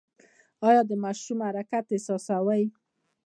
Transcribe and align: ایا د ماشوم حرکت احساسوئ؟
ایا 0.67 0.81
د 0.89 0.91
ماشوم 1.03 1.39
حرکت 1.47 1.85
احساسوئ؟ 1.91 2.63